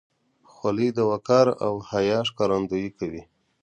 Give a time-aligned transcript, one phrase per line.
[0.51, 3.23] خولۍ د وقار او حیا ښکارندویي کوي.